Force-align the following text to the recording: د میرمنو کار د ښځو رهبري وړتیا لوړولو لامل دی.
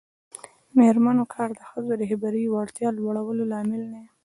د 0.67 0.69
میرمنو 0.79 1.23
کار 1.33 1.49
د 1.55 1.59
ښځو 1.69 1.91
رهبري 2.01 2.43
وړتیا 2.49 2.89
لوړولو 2.97 3.43
لامل 3.51 3.81
دی. 3.93 4.03